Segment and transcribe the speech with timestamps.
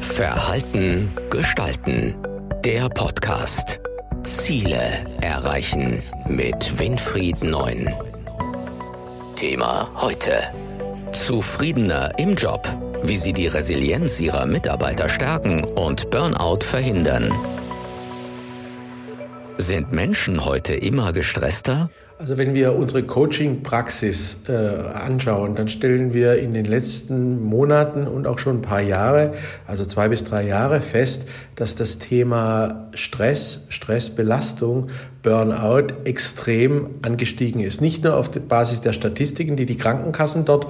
[0.00, 2.14] Verhalten gestalten.
[2.64, 3.80] Der Podcast.
[4.22, 7.94] Ziele erreichen mit Winfried Neun.
[9.36, 10.42] Thema heute.
[11.12, 12.66] Zufriedener im Job.
[13.02, 17.32] Wie Sie die Resilienz Ihrer Mitarbeiter stärken und Burnout verhindern.
[19.58, 21.90] Sind Menschen heute immer gestresster?
[22.18, 28.26] Also wenn wir unsere Coaching-Praxis äh, anschauen, dann stellen wir in den letzten Monaten und
[28.26, 29.34] auch schon ein paar Jahre,
[29.66, 34.88] also zwei bis drei Jahre fest, dass das Thema Stress, Stressbelastung,
[35.26, 37.80] Burnout extrem angestiegen ist.
[37.80, 40.68] Nicht nur auf der Basis der Statistiken, die die Krankenkassen dort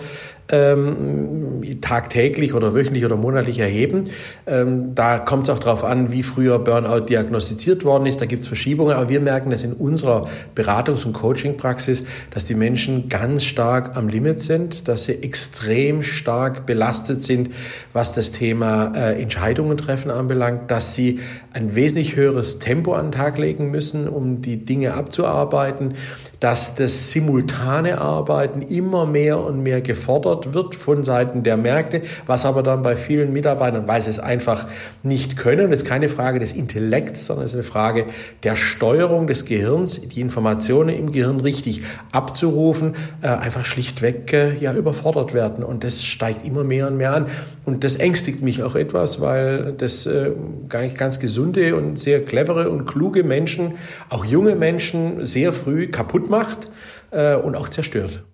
[0.48, 4.04] ähm, tagtäglich oder wöchentlich oder monatlich erheben.
[4.46, 8.20] Ähm, da kommt es auch darauf an, wie früher Burnout diagnostiziert worden ist.
[8.20, 12.54] Da gibt es Verschiebungen, aber wir merken das in unserer Beratungs- und Coaching-Praxis, dass die
[12.54, 17.50] Menschen ganz stark am Limit sind, dass sie extrem stark belastet sind,
[17.92, 21.20] was das Thema äh, Entscheidungen treffen anbelangt, dass sie
[21.52, 25.94] ein wesentlich höheres Tempo an den Tag legen müssen, um die Dinge abzuarbeiten,
[26.40, 32.46] dass das simultane Arbeiten immer mehr und mehr gefordert wird von Seiten der Märkte, was
[32.46, 34.66] aber dann bei vielen Mitarbeitern, weil sie es einfach
[35.02, 38.06] nicht können, das ist keine Frage des Intellekts, sondern es ist eine Frage
[38.42, 44.72] der Steuerung des Gehirns, die Informationen im Gehirn richtig abzurufen, äh, einfach schlichtweg äh, ja
[44.72, 45.64] überfordert werden.
[45.64, 47.26] Und das steigt immer mehr und mehr an.
[47.64, 50.30] Und das ängstigt mich auch etwas, weil das äh,
[50.68, 53.72] gar nicht ganz gesunde und sehr clevere und kluge Menschen,
[54.08, 56.68] auch junge Menschen sehr früh kaputt macht
[57.10, 58.24] äh, und auch zerstört.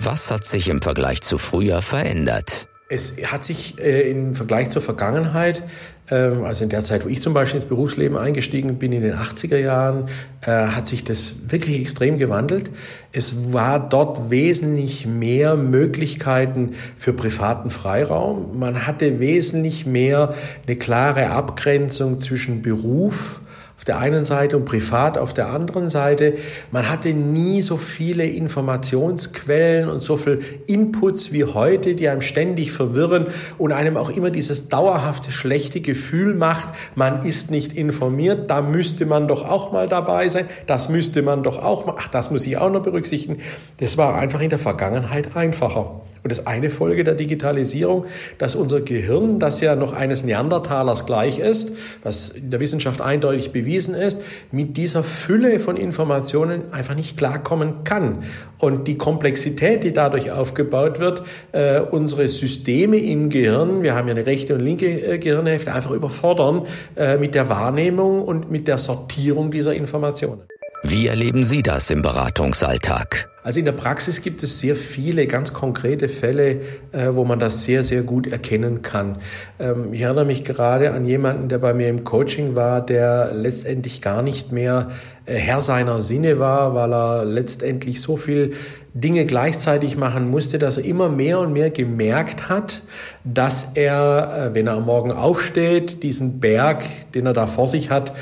[0.00, 2.68] Was hat sich im Vergleich zu früher verändert?
[2.90, 5.62] Es hat sich äh, im Vergleich zur Vergangenheit,
[6.10, 9.14] ähm, also in der Zeit, wo ich zum Beispiel ins Berufsleben eingestiegen bin, in den
[9.14, 10.08] 80er Jahren,
[10.40, 12.70] äh, hat sich das wirklich extrem gewandelt.
[13.12, 18.58] Es war dort wesentlich mehr Möglichkeiten für privaten Freiraum.
[18.58, 20.34] Man hatte wesentlich mehr
[20.66, 23.40] eine klare Abgrenzung zwischen Beruf,
[23.78, 26.34] auf der einen Seite und privat auf der anderen Seite.
[26.72, 32.72] Man hatte nie so viele Informationsquellen und so viel Inputs wie heute, die einem ständig
[32.72, 38.62] verwirren und einem auch immer dieses dauerhafte schlechte Gefühl macht, man ist nicht informiert, da
[38.62, 42.32] müsste man doch auch mal dabei sein, das müsste man doch auch mal, ach, das
[42.32, 43.40] muss ich auch noch berücksichtigen.
[43.78, 46.00] Das war einfach in der Vergangenheit einfacher.
[46.24, 48.04] Und das eine Folge der Digitalisierung,
[48.38, 53.52] dass unser Gehirn, das ja noch eines Neandertalers gleich ist, was in der Wissenschaft eindeutig
[53.52, 58.24] bewiesen ist, mit dieser Fülle von Informationen einfach nicht klarkommen kann.
[58.58, 64.14] Und die Komplexität, die dadurch aufgebaut wird, äh, unsere Systeme im Gehirn, wir haben ja
[64.14, 68.78] eine rechte und linke äh, Gehirnhälfte, einfach überfordern äh, mit der Wahrnehmung und mit der
[68.78, 70.42] Sortierung dieser Informationen.
[70.82, 73.28] Wie erleben Sie das im Beratungsalltag?
[73.48, 76.60] Also in der Praxis gibt es sehr viele ganz konkrete Fälle,
[76.92, 79.16] äh, wo man das sehr, sehr gut erkennen kann.
[79.58, 84.02] Ähm, ich erinnere mich gerade an jemanden, der bei mir im Coaching war, der letztendlich
[84.02, 84.90] gar nicht mehr
[85.24, 88.52] äh, Herr seiner Sinne war, weil er letztendlich so viel
[88.92, 92.82] Dinge gleichzeitig machen musste, dass er immer mehr und mehr gemerkt hat,
[93.24, 96.84] dass er, äh, wenn er am Morgen aufsteht, diesen Berg,
[97.14, 98.12] den er da vor sich hat,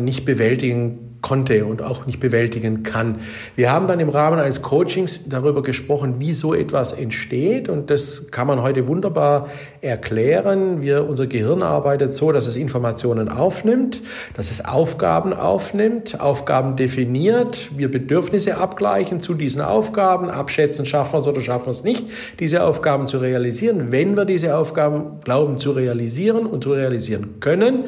[0.00, 3.16] nicht bewältigen konnte und auch nicht bewältigen kann.
[3.56, 8.30] Wir haben dann im Rahmen eines Coachings darüber gesprochen, wie so etwas entsteht und das
[8.30, 9.48] kann man heute wunderbar
[9.80, 10.82] erklären.
[10.82, 14.02] Wir, unser Gehirn arbeitet so, dass es Informationen aufnimmt,
[14.36, 21.18] dass es Aufgaben aufnimmt, Aufgaben definiert, wir Bedürfnisse abgleichen zu diesen Aufgaben, abschätzen, schaffen wir
[21.20, 22.04] es oder schaffen wir es nicht,
[22.38, 23.90] diese Aufgaben zu realisieren.
[23.90, 27.84] Wenn wir diese Aufgaben glauben zu realisieren und zu realisieren können,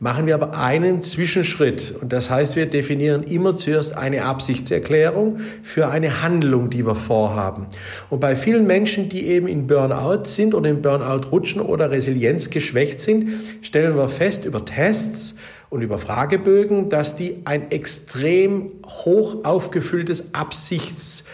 [0.00, 1.94] machen wir aber einen Zwischenschritt.
[2.00, 7.66] Und das heißt, wir definieren immer zuerst eine Absichtserklärung für eine Handlung, die wir vorhaben.
[8.10, 12.50] Und bei vielen Menschen, die eben in Burnout sind oder in Burnout rutschen oder Resilienz
[12.50, 13.28] geschwächt sind,
[13.62, 15.38] stellen wir fest über Tests,
[15.70, 21.28] und über Fragebögen, dass die ein extrem hoch aufgefülltes Absichts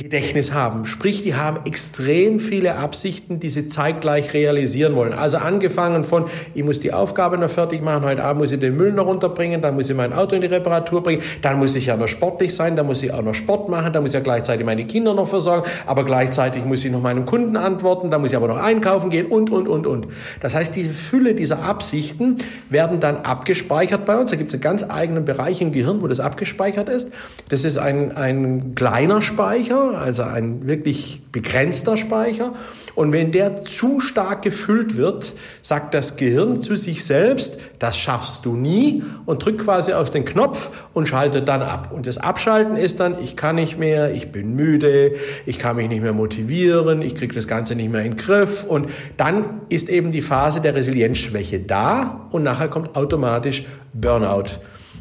[0.00, 0.86] Gedächtnis haben.
[0.86, 5.12] Sprich, die haben extrem viele Absichten, die sie zeitgleich realisieren wollen.
[5.12, 8.76] Also angefangen von, ich muss die Aufgabe noch fertig machen, heute Abend muss ich den
[8.76, 11.86] Müll noch runterbringen, dann muss ich mein Auto in die Reparatur bringen, dann muss ich
[11.86, 14.20] ja noch sportlich sein, dann muss ich auch noch Sport machen, dann muss ich ja
[14.20, 18.30] gleichzeitig meine Kinder noch versorgen, aber gleichzeitig muss ich noch meinem Kunden antworten, dann muss
[18.30, 20.06] ich aber noch einkaufen gehen und, und, und, und.
[20.38, 22.36] Das heißt, diese Fülle dieser Absichten
[22.70, 24.30] werden dann abgespeichert bei uns.
[24.30, 27.12] Da gibt es einen ganz eigenen Bereich im Gehirn, wo das abgespeichert ist.
[27.48, 32.52] Das ist ein, ein kleiner Speicher, Also ein wirklich begrenzter Speicher.
[32.94, 38.44] Und wenn der zu stark gefüllt wird, sagt das Gehirn zu sich selbst, das schaffst
[38.44, 41.92] du nie und drückt quasi auf den Knopf und schaltet dann ab.
[41.92, 45.12] Und das Abschalten ist dann, ich kann nicht mehr, ich bin müde,
[45.46, 48.64] ich kann mich nicht mehr motivieren, ich kriege das Ganze nicht mehr in den Griff.
[48.64, 54.58] Und dann ist eben die Phase der Resilienzschwäche da und nachher kommt automatisch Burnout.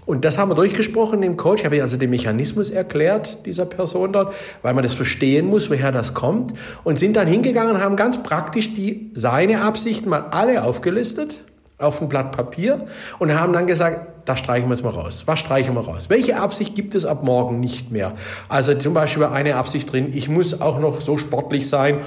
[0.08, 1.62] Und das haben wir durchgesprochen im Coach.
[1.62, 5.92] Ich habe also den Mechanismus erklärt dieser Person dort, weil man das verstehen muss, woher
[5.92, 6.54] das kommt.
[6.86, 11.44] Und sind dann hingegangen und haben ganz praktisch die, seine Absichten mal alle aufgelistet
[11.78, 12.88] auf ein Blatt Papier
[13.20, 15.24] und haben dann gesagt, da streichen wir es mal raus.
[15.26, 16.06] Was streichen wir raus?
[16.08, 18.14] Welche Absicht gibt es ab morgen nicht mehr?
[18.50, 22.00] Also zum Beispiel eine Absicht drin, ich muss auch noch so sportlich sein.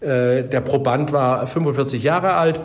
[0.00, 2.60] Äh, der Proband war 45 Jahre alt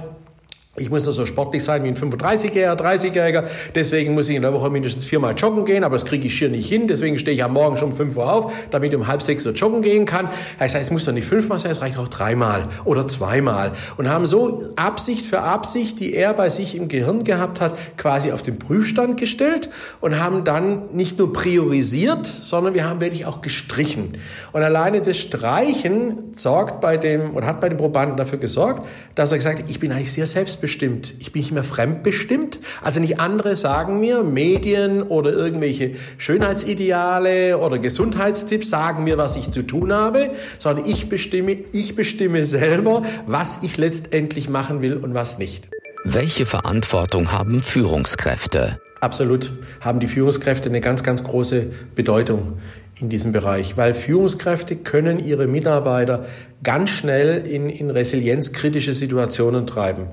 [0.76, 3.44] ich muss nur so sportlich sein wie ein 35-Jähriger, 30-Jähriger.
[3.76, 6.50] Deswegen muss ich in der Woche mindestens viermal joggen gehen, aber das kriege ich hier
[6.50, 6.88] nicht hin.
[6.88, 9.46] Deswegen stehe ich am Morgen schon um 5 Uhr auf, damit ich um halb sechs
[9.46, 10.30] Uhr joggen gehen kann.
[10.58, 13.74] Das heißt, es muss doch nicht fünfmal sein, es reicht auch dreimal oder zweimal.
[13.98, 18.32] Und haben so Absicht für Absicht, die er bei sich im Gehirn gehabt hat, quasi
[18.32, 19.70] auf den Prüfstand gestellt
[20.02, 24.16] und haben dann nicht nur priorisiert, sondern wir haben wirklich auch gestrichen.
[24.54, 29.32] Und alleine das Streichen sorgt bei dem, oder hat bei dem Probanden dafür gesorgt, dass
[29.32, 31.16] er gesagt hat, ich bin eigentlich sehr selbst selbstbestimmt.
[31.20, 32.60] Ich bin nicht mehr fremdbestimmt.
[32.82, 39.52] Also nicht andere sagen mir, Medien oder irgendwelche Schönheitsideale oder Gesundheitstipps sagen mir, was ich
[39.52, 45.14] zu tun habe, sondern ich bestimme, ich bestimme selber, was ich letztendlich machen will und
[45.14, 45.68] was nicht.
[46.06, 48.80] Welche Verantwortung haben Führungskräfte?
[49.02, 49.52] Absolut
[49.82, 52.54] haben die Führungskräfte eine ganz, ganz große Bedeutung
[53.02, 56.26] in diesem Bereich, weil Führungskräfte können ihre Mitarbeiter
[56.64, 60.08] ganz schnell in, in resilienzkritische Situationen treiben.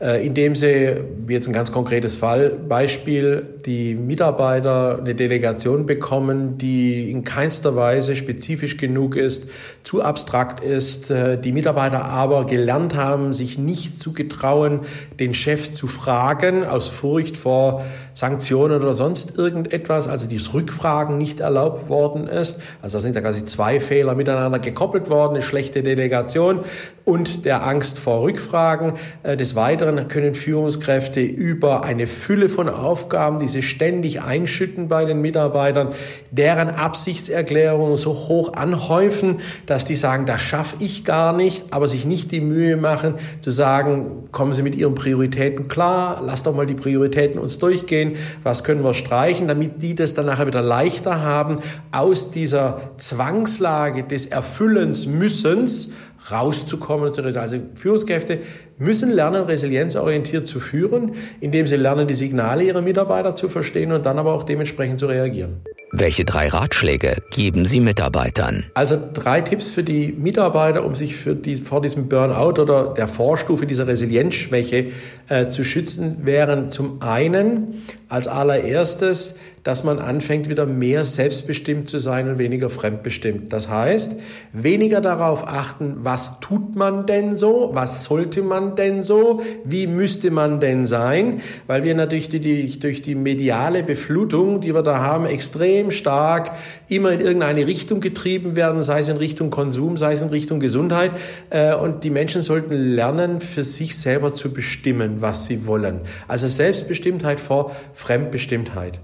[0.00, 0.96] Äh, indem sie,
[1.28, 8.76] jetzt ein ganz konkretes Fallbeispiel, die Mitarbeiter eine Delegation bekommen, die in keinster Weise spezifisch
[8.76, 9.50] genug ist,
[9.84, 14.80] zu abstrakt ist, äh, die Mitarbeiter aber gelernt haben, sich nicht zu getrauen,
[15.20, 17.84] den Chef zu fragen, aus Furcht vor
[18.14, 22.60] Sanktionen oder sonst irgendetwas, also dieses Rückfragen nicht erlaubt worden ist.
[22.80, 26.60] Also da sind ja quasi zwei Fehler miteinander gekoppelt worden, eine schlechte Delegation
[27.04, 28.92] und der Angst vor Rückfragen.
[29.24, 35.04] Äh, des Weiteren können Führungskräfte über eine Fülle von Aufgaben, die sie ständig einschütten bei
[35.04, 35.88] den Mitarbeitern,
[36.30, 42.04] deren Absichtserklärungen so hoch anhäufen, dass die sagen, das schaffe ich gar nicht, aber sich
[42.04, 46.66] nicht die Mühe machen zu sagen, kommen Sie mit Ihren Prioritäten klar, lass doch mal
[46.66, 51.22] die Prioritäten uns durchgehen was können wir streichen, damit die das dann nachher wieder leichter
[51.22, 51.58] haben,
[51.92, 55.94] aus dieser Zwangslage des Erfüllens müssens
[56.30, 57.10] rauszukommen.
[57.36, 58.38] Also Führungskräfte
[58.78, 64.06] müssen lernen, resilienzorientiert zu führen, indem sie lernen, die Signale ihrer Mitarbeiter zu verstehen und
[64.06, 65.60] dann aber auch dementsprechend zu reagieren.
[65.92, 68.64] Welche drei Ratschläge geben Sie Mitarbeitern?
[68.74, 73.66] Also drei Tipps für die Mitarbeiter, um sich die, vor diesem Burnout oder der Vorstufe
[73.66, 74.86] dieser Resilienzschwäche
[75.28, 81.98] äh, zu schützen, wären zum einen als allererstes dass man anfängt, wieder mehr selbstbestimmt zu
[81.98, 83.50] sein und weniger fremdbestimmt.
[83.50, 84.16] Das heißt,
[84.52, 90.30] weniger darauf achten, was tut man denn so, was sollte man denn so, wie müsste
[90.30, 94.98] man denn sein, weil wir natürlich die, die, durch die mediale Beflutung, die wir da
[94.98, 96.52] haben, extrem stark
[96.88, 100.60] immer in irgendeine Richtung getrieben werden, sei es in Richtung Konsum, sei es in Richtung
[100.60, 101.12] Gesundheit.
[101.48, 106.00] Äh, und die Menschen sollten lernen, für sich selber zu bestimmen, was sie wollen.
[106.28, 109.00] Also Selbstbestimmtheit vor Fremdbestimmtheit.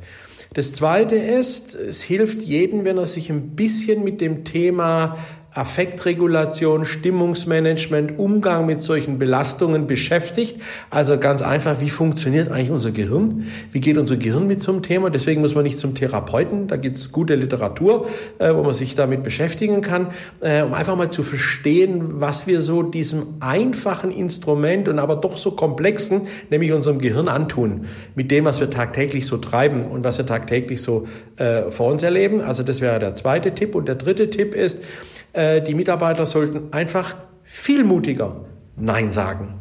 [0.53, 5.17] Das Zweite ist, es hilft jedem, wenn er sich ein bisschen mit dem Thema
[5.53, 10.61] Affektregulation, Stimmungsmanagement, Umgang mit solchen Belastungen beschäftigt.
[10.91, 13.47] Also ganz einfach, wie funktioniert eigentlich unser Gehirn?
[13.73, 15.11] Wie geht unser Gehirn mit so einem Thema?
[15.11, 16.69] Deswegen muss man nicht zum Therapeuten.
[16.69, 18.07] Da gibt es gute Literatur,
[18.39, 20.09] äh, wo man sich damit beschäftigen kann,
[20.41, 25.37] äh, um einfach mal zu verstehen, was wir so diesem einfachen Instrument und aber doch
[25.37, 30.19] so komplexen, nämlich unserem Gehirn antun, mit dem, was wir tagtäglich so treiben und was
[30.19, 32.41] wir tagtäglich so äh, vor uns erleben.
[32.41, 33.75] Also das wäre der zweite Tipp.
[33.75, 34.85] Und der dritte Tipp ist,
[35.33, 38.37] äh, die Mitarbeiter sollten einfach viel mutiger
[38.77, 39.55] Nein sagen.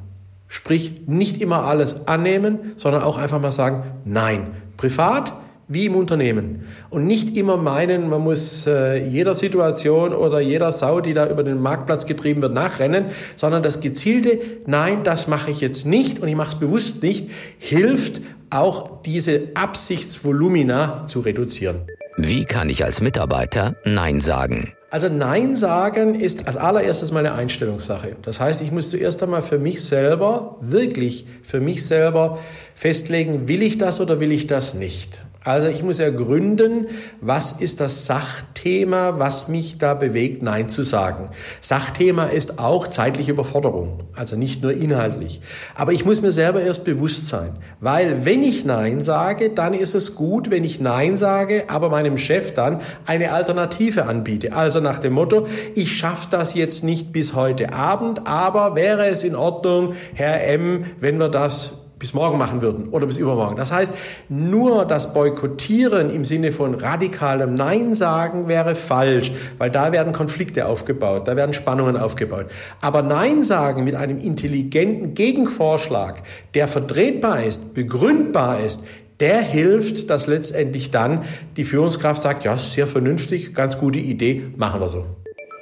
[0.47, 4.47] Sprich, nicht immer alles annehmen, sondern auch einfach mal sagen Nein.
[4.77, 5.33] Privat
[5.69, 6.67] wie im Unternehmen.
[6.89, 11.43] Und nicht immer meinen, man muss äh, jeder Situation oder jeder Sau, die da über
[11.43, 13.05] den Marktplatz getrieben wird, nachrennen,
[13.35, 17.29] sondern das gezielte Nein, das mache ich jetzt nicht und ich mache es bewusst nicht,
[17.59, 21.81] hilft auch diese Absichtsvolumina zu reduzieren.
[22.17, 24.73] Wie kann ich als Mitarbeiter Nein sagen?
[24.91, 28.15] Also Nein sagen ist als allererstes mal eine Einstellungssache.
[28.23, 32.39] Das heißt, ich muss zuerst einmal für mich selber, wirklich für mich selber
[32.73, 35.21] festlegen, will ich das oder will ich das nicht.
[35.49, 36.85] Also ich muss ergründen,
[37.21, 41.29] was ist das Sachthema, was mich da bewegt, Nein zu sagen.
[41.59, 45.41] Sachthema ist auch zeitliche Überforderung, also nicht nur inhaltlich.
[45.73, 49.95] Aber ich muss mir selber erst bewusst sein, weil wenn ich Nein sage, dann ist
[49.95, 54.53] es gut, wenn ich Nein sage, aber meinem Chef dann eine Alternative anbiete.
[54.53, 59.23] Also nach dem Motto, ich schaffe das jetzt nicht bis heute Abend, aber wäre es
[59.23, 63.57] in Ordnung, Herr M., wenn wir das bis morgen machen würden oder bis übermorgen.
[63.57, 63.91] Das heißt,
[64.29, 70.65] nur das Boykottieren im Sinne von radikalem Nein sagen wäre falsch, weil da werden Konflikte
[70.65, 72.45] aufgebaut, da werden Spannungen aufgebaut.
[72.81, 78.85] Aber Nein sagen mit einem intelligenten Gegenvorschlag, der vertretbar ist, begründbar ist,
[79.19, 81.23] der hilft, dass letztendlich dann
[81.57, 85.05] die Führungskraft sagt, ja, sehr vernünftig, ganz gute Idee, machen wir so.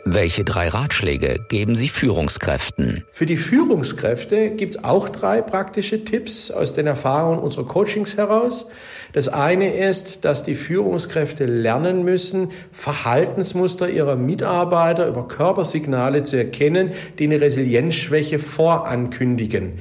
[0.10, 3.04] Welche drei Ratschläge geben Sie Führungskräften?
[3.12, 8.68] Für die Führungskräfte gibt es auch drei praktische Tipps aus den Erfahrungen unserer Coachings heraus.
[9.12, 16.92] Das eine ist, dass die Führungskräfte lernen müssen, Verhaltensmuster ihrer Mitarbeiter über Körpersignale zu erkennen,
[17.20, 19.74] die eine Resilienzschwäche vorankündigen.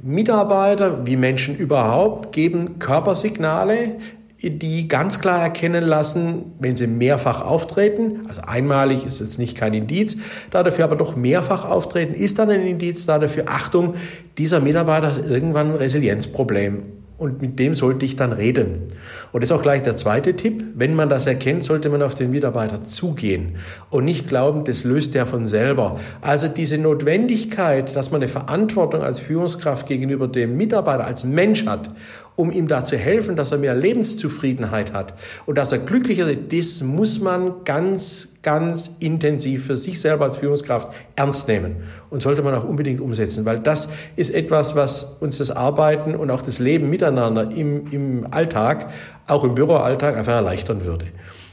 [0.00, 3.96] Mitarbeiter, wie Menschen überhaupt, geben Körpersignale,
[4.42, 9.72] die ganz klar erkennen lassen, wenn sie mehrfach auftreten, also einmalig ist jetzt nicht kein
[9.72, 10.18] Indiz,
[10.50, 13.94] da dafür aber doch mehrfach auftreten, ist dann ein Indiz da dafür, Achtung,
[14.38, 16.82] dieser Mitarbeiter hat irgendwann ein Resilienzproblem
[17.22, 18.88] und mit dem sollte ich dann reden.
[19.30, 20.64] Und das ist auch gleich der zweite Tipp.
[20.74, 23.54] Wenn man das erkennt, sollte man auf den Mitarbeiter zugehen
[23.90, 26.00] und nicht glauben, das löst er von selber.
[26.20, 31.90] Also diese Notwendigkeit, dass man eine Verantwortung als Führungskraft gegenüber dem Mitarbeiter als Mensch hat
[32.36, 35.14] um ihm da zu helfen, dass er mehr Lebenszufriedenheit hat
[35.46, 40.38] und dass er glücklicher ist, das muss man ganz, ganz intensiv für sich selber als
[40.38, 41.76] Führungskraft ernst nehmen
[42.10, 46.30] und sollte man auch unbedingt umsetzen, weil das ist etwas, was uns das Arbeiten und
[46.30, 48.90] auch das Leben miteinander im, im Alltag,
[49.26, 51.06] auch im Büroalltag einfach erleichtern würde.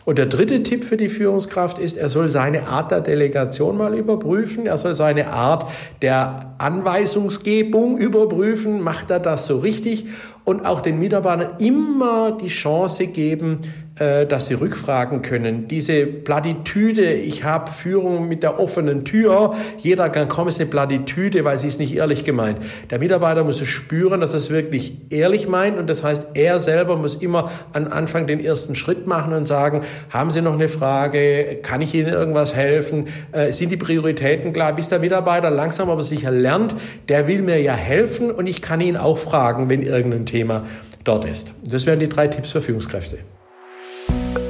[0.05, 3.93] Und der dritte Tipp für die Führungskraft ist, er soll seine Art der Delegation mal
[3.93, 5.69] überprüfen, er soll seine Art
[6.01, 10.05] der Anweisungsgebung überprüfen, macht er das so richtig?
[10.45, 13.59] Und auch den Mitarbeitern immer die Chance geben,
[13.99, 15.67] dass sie rückfragen können.
[15.67, 21.43] Diese Plattitüde, ich habe Führung mit der offenen Tür, jeder kann kommen, ist eine Plattitüde,
[21.43, 22.59] weil sie ist nicht ehrlich gemeint.
[22.89, 26.59] Der Mitarbeiter muss es spüren, dass er es wirklich ehrlich meint und das heißt, er
[26.59, 30.69] selber muss immer am Anfang den ersten Schritt machen und sagen, haben Sie noch eine
[30.69, 35.89] Frage, kann ich Ihnen irgendwas helfen, äh, sind die Prioritäten klar, bis der Mitarbeiter langsam
[35.89, 36.75] aber sicher lernt,
[37.07, 40.63] der will mir ja helfen und ich kann ihn auch fragen, wenn irgendein Thema
[41.03, 41.55] dort ist.
[41.63, 43.17] Das wären die drei Tipps für Führungskräfte.